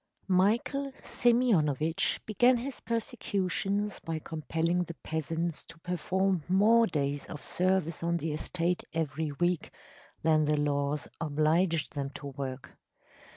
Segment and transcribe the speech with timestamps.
[0.27, 8.01] Michael Simeonovitch began his persecutions by compelling the peasants to perform more days of service
[8.01, 9.69] on the estate every week
[10.23, 12.79] than the laws obliged them to work.